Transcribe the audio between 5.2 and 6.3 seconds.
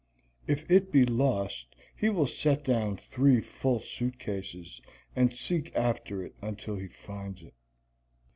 seek after